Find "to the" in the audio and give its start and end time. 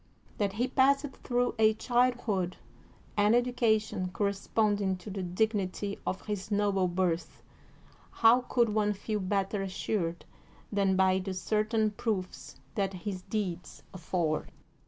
4.97-5.21